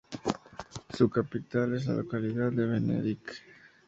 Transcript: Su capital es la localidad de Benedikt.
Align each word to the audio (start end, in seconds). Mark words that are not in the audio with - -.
Su 0.95 1.11
capital 1.11 1.75
es 1.75 1.85
la 1.85 1.93
localidad 1.93 2.51
de 2.51 2.65
Benedikt. 2.65 3.29